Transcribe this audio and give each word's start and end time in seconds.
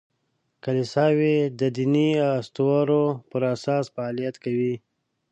کلیساوې 0.63 1.35
د 1.59 1.61
دیني 1.75 2.09
اسطورو 2.39 3.03
پر 3.29 3.41
اساس 3.53 3.85
فعالیت 3.95 4.35
کوي. 4.43 4.75